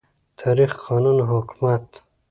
[0.39, 1.85] تاریخ، قانون او حکومت